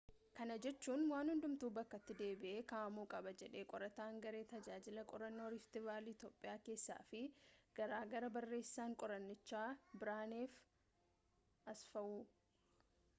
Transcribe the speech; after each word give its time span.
kana 0.37 0.53
jechuun 0.65 1.01
waan 1.09 1.27
hundumtuu 1.31 1.67
bakkatti 1.77 2.15
deebi'ee 2.21 2.61
ka'amuu 2.71 3.03
qaba 3.11 3.33
jedhe 3.41 3.61
qorataan 3.73 4.17
garee 4.23 4.41
tajaajila 4.53 5.03
qorannoo 5.13 5.51
riift 5.55 5.77
vaalii 5.89 6.15
itoophiyaa 6.19 6.55
keessaa 6.69 6.97
fi 7.11 7.21
gargaaraa 7.83 8.33
barreessaan 8.41 8.97
qorannichaa 9.05 9.65
birhaanee 10.03 10.43
asfwaaw 11.77 12.11